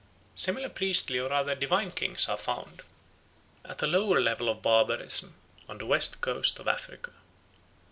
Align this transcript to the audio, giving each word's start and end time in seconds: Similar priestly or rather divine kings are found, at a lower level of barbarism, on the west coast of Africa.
Similar 0.33 0.69
priestly 0.69 1.19
or 1.19 1.29
rather 1.29 1.53
divine 1.53 1.91
kings 1.91 2.27
are 2.27 2.35
found, 2.35 2.81
at 3.63 3.83
a 3.83 3.85
lower 3.85 4.19
level 4.19 4.49
of 4.49 4.63
barbarism, 4.63 5.35
on 5.69 5.77
the 5.77 5.85
west 5.85 6.21
coast 6.21 6.57
of 6.57 6.67
Africa. 6.67 7.11